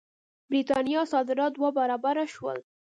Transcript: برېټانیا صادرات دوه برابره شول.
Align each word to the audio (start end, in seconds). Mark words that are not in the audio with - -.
برېټانیا 0.49 1.01
صادرات 1.13 1.51
دوه 1.55 1.69
برابره 1.77 2.25
شول. 2.33 2.59